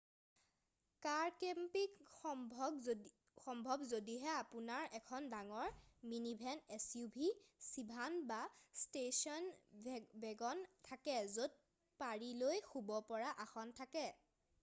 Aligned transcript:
কাৰ 1.05 1.27
camping 1.41 1.99
সম্ভৱ 2.19 3.83
যদিহে 3.91 4.31
আপোনাৰ 4.37 4.87
এখন 5.01 5.27
ডাঙৰ 5.35 5.69
মিনিভেন 6.15 6.65
suv 6.85 7.27
চিডান 7.67 8.17
বা 8.33 8.41
ষ্টেছন 8.87 9.51
ৱেগন 10.25 10.65
থাকে 10.91 11.21
য'ত 11.37 11.65
পাৰি 12.03 12.33
লৈ 12.41 12.67
শুব 12.73 12.93
পৰা 13.15 13.33
আসন 13.47 13.79
থাকে 13.83 14.07